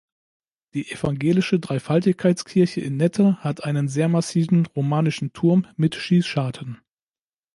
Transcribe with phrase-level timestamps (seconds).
[0.73, 6.79] Die evangelische Dreifaltigkeitskirche in Nette hat einen sehr massiven romanischen Turm mit Schießscharten.